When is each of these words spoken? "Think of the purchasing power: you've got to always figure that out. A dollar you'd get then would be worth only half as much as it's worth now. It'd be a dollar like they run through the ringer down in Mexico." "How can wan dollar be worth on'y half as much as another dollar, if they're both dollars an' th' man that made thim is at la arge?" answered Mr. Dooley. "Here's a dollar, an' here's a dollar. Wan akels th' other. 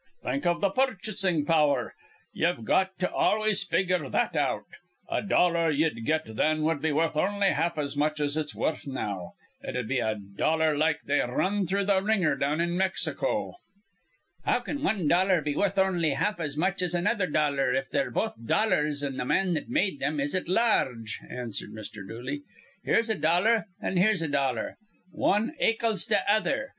"Think 0.23 0.47
of 0.47 0.61
the 0.61 0.71
purchasing 0.71 1.45
power: 1.45 1.93
you've 2.33 2.65
got 2.65 2.97
to 2.97 3.11
always 3.11 3.63
figure 3.63 4.09
that 4.09 4.35
out. 4.35 4.63
A 5.07 5.21
dollar 5.21 5.69
you'd 5.69 6.03
get 6.07 6.35
then 6.35 6.63
would 6.63 6.81
be 6.81 6.91
worth 6.91 7.15
only 7.15 7.51
half 7.51 7.77
as 7.77 7.95
much 7.95 8.19
as 8.19 8.35
it's 8.35 8.55
worth 8.55 8.87
now. 8.87 9.33
It'd 9.63 9.87
be 9.87 9.99
a 9.99 10.15
dollar 10.15 10.75
like 10.75 11.01
they 11.03 11.19
run 11.19 11.67
through 11.67 11.85
the 11.85 12.01
ringer 12.01 12.35
down 12.35 12.59
in 12.59 12.75
Mexico." 12.75 13.57
"How 14.43 14.61
can 14.61 14.81
wan 14.81 15.07
dollar 15.07 15.39
be 15.39 15.55
worth 15.55 15.77
on'y 15.77 16.15
half 16.15 16.39
as 16.39 16.57
much 16.57 16.81
as 16.81 16.95
another 16.95 17.27
dollar, 17.27 17.71
if 17.75 17.91
they're 17.91 18.09
both 18.09 18.33
dollars 18.47 19.03
an' 19.03 19.19
th' 19.19 19.27
man 19.27 19.53
that 19.53 19.69
made 19.69 19.99
thim 19.99 20.19
is 20.19 20.33
at 20.33 20.49
la 20.49 20.83
arge?" 20.83 21.17
answered 21.29 21.73
Mr. 21.73 22.07
Dooley. 22.07 22.41
"Here's 22.83 23.11
a 23.11 23.15
dollar, 23.19 23.67
an' 23.79 23.97
here's 23.97 24.23
a 24.23 24.27
dollar. 24.27 24.77
Wan 25.11 25.53
akels 25.61 26.07
th' 26.09 26.27
other. 26.27 26.69